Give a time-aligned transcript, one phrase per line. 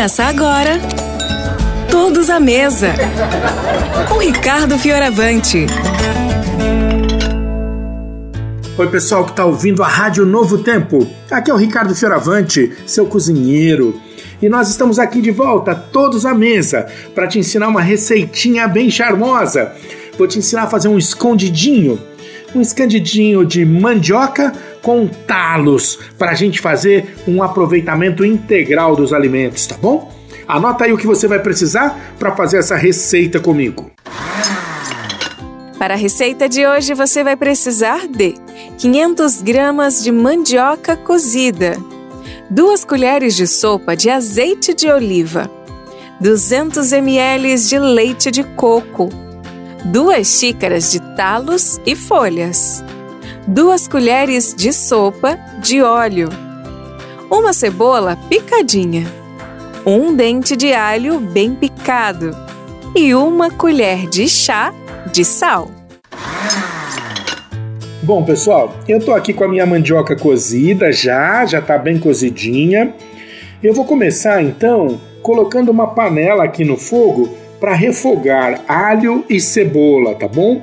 [0.00, 0.80] Começa agora.
[1.90, 2.94] Todos à mesa.
[4.08, 5.66] Com Ricardo Fioravante.
[8.78, 11.06] Oi, pessoal que está ouvindo a Rádio Novo Tempo.
[11.30, 14.00] Aqui é o Ricardo Fioravante, seu cozinheiro.
[14.40, 18.90] E nós estamos aqui de volta, todos à mesa, para te ensinar uma receitinha bem
[18.90, 19.70] charmosa.
[20.16, 22.00] Vou te ensinar a fazer um escondidinho.
[22.54, 29.66] Um escondidinho de mandioca com talos, para a gente fazer um aproveitamento integral dos alimentos,
[29.66, 30.12] tá bom?
[30.48, 33.90] Anota aí o que você vai precisar para fazer essa receita comigo.
[35.78, 38.34] Para a receita de hoje, você vai precisar de
[38.78, 41.78] 500 gramas de mandioca cozida,
[42.50, 45.48] 2 colheres de sopa de azeite de oliva,
[46.20, 49.08] 200 ml de leite de coco,
[49.86, 52.82] 2 xícaras de talos e folhas,
[53.46, 56.30] 2 colheres de sopa de óleo,
[57.30, 59.04] uma cebola picadinha,
[59.84, 62.34] um dente de alho bem picado
[62.96, 64.72] e uma colher de chá
[65.12, 65.70] de sal.
[68.02, 72.94] Bom, pessoal, eu tô aqui com a minha mandioca cozida já, já tá bem cozidinha.
[73.62, 77.28] Eu vou começar então colocando uma panela aqui no fogo
[77.60, 80.58] para refogar alho e cebola, tá bom?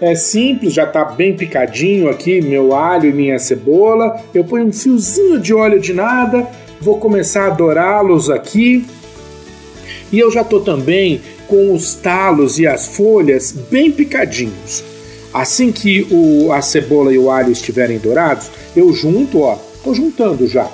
[0.00, 4.18] É simples, já tá bem picadinho aqui meu alho e minha cebola.
[4.32, 6.48] Eu ponho um fiozinho de óleo de nada,
[6.80, 8.86] vou começar a dourá-los aqui.
[10.10, 14.82] E eu já tô também com os talos e as folhas bem picadinhos.
[15.34, 20.46] Assim que o, a cebola e o alho estiverem dourados, eu junto, ó, tô juntando
[20.46, 20.68] já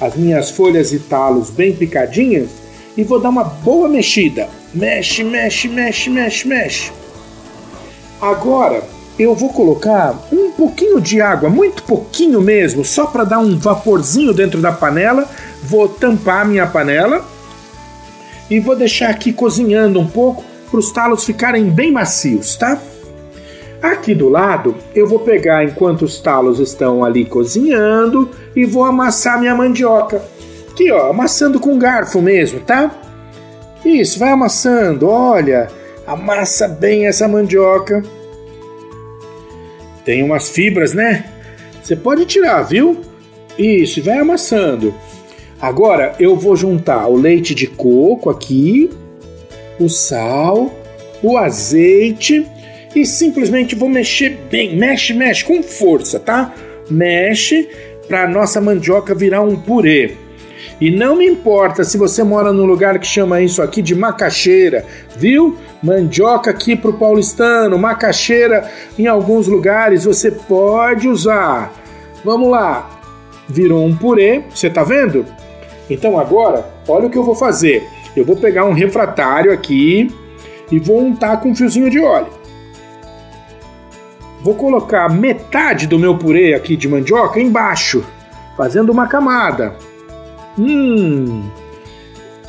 [0.00, 2.48] as minhas folhas e talos bem picadinhas
[2.96, 4.48] e vou dar uma boa mexida.
[4.74, 6.92] Mexe, mexe, mexe, mexe, mexe.
[8.20, 8.82] Agora
[9.18, 14.32] eu vou colocar um pouquinho de água, muito pouquinho mesmo, só para dar um vaporzinho
[14.32, 15.28] dentro da panela.
[15.62, 17.24] Vou tampar minha panela
[18.50, 22.78] e vou deixar aqui cozinhando um pouco para os talos ficarem bem macios, tá?
[23.82, 29.38] Aqui do lado, eu vou pegar enquanto os talos estão ali cozinhando e vou amassar
[29.38, 30.22] minha mandioca.
[30.70, 32.90] Aqui, ó, amassando com garfo mesmo, tá?
[33.84, 35.68] Isso, vai amassando, olha,
[36.08, 38.02] amassa bem essa mandioca.
[40.06, 41.26] Tem umas fibras, né?
[41.82, 43.02] Você pode tirar, viu?
[43.58, 44.94] Isso, vai amassando.
[45.60, 48.88] Agora eu vou juntar o leite de coco aqui,
[49.78, 50.72] o sal,
[51.22, 52.46] o azeite
[52.96, 54.76] e simplesmente vou mexer bem.
[54.76, 56.54] Mexe, mexe com força, tá?
[56.90, 57.68] Mexe
[58.08, 60.16] para nossa mandioca virar um purê.
[60.80, 64.86] E não me importa se você mora num lugar que chama isso aqui de macaxeira,
[65.16, 65.58] viu?
[65.82, 68.68] Mandioca aqui pro paulistano, macaxeira
[68.98, 71.72] em alguns lugares você pode usar.
[72.24, 72.90] Vamos lá.
[73.48, 75.24] Virou um purê, você tá vendo?
[75.88, 77.86] Então agora, olha o que eu vou fazer.
[78.16, 80.12] Eu vou pegar um refratário aqui
[80.70, 82.38] e vou untar com um fiozinho de óleo.
[84.42, 88.04] Vou colocar metade do meu purê aqui de mandioca embaixo,
[88.56, 89.76] fazendo uma camada.
[90.58, 91.48] Hum.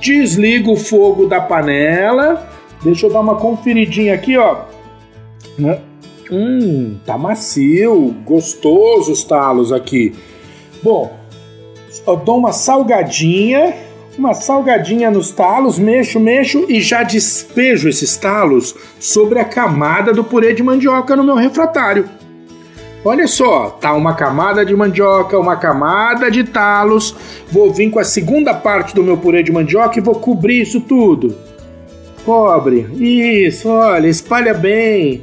[0.00, 2.48] Desligo o fogo da panela.
[2.82, 4.62] Deixa eu dar uma conferidinha aqui, ó.
[6.30, 10.14] Hum, tá macio, gostoso os talos aqui.
[10.82, 11.12] Bom,
[12.06, 13.74] eu dou uma salgadinha,
[14.16, 20.22] uma salgadinha nos talos, mexo, mexo e já despejo esses talos sobre a camada do
[20.22, 22.08] purê de mandioca no meu refratário.
[23.04, 27.16] Olha só, tá uma camada de mandioca, uma camada de talos.
[27.50, 30.80] Vou vir com a segunda parte do meu purê de mandioca e vou cobrir isso
[30.82, 31.34] tudo.
[32.24, 32.86] Cobre.
[32.98, 35.22] Isso, olha, espalha bem.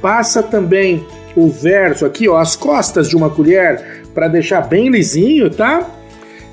[0.00, 1.04] Passa também
[1.36, 5.88] o verso aqui, ó, as costas de uma colher para deixar bem lisinho, tá?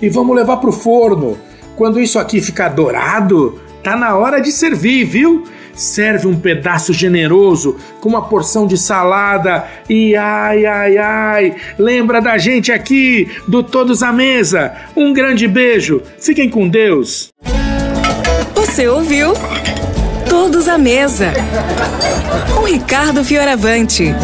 [0.00, 1.36] E vamos levar pro forno.
[1.76, 5.44] Quando isso aqui ficar dourado, tá na hora de servir, viu?
[5.78, 12.36] serve um pedaço generoso com uma porção de salada e ai, ai, ai, lembra da
[12.36, 14.74] gente aqui do Todos à Mesa.
[14.96, 17.28] Um grande beijo, fiquem com Deus.
[18.68, 19.32] Você ouviu?
[20.28, 21.32] Todos à Mesa,
[22.54, 24.14] com Ricardo Fioravante.